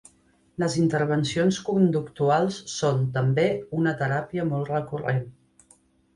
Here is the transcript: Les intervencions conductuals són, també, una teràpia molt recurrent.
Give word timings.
Les 0.61 0.77
intervencions 0.83 1.59
conductuals 1.67 2.57
són, 2.77 3.05
també, 3.19 3.45
una 3.83 3.95
teràpia 4.01 4.49
molt 4.55 4.75
recurrent. 4.77 5.23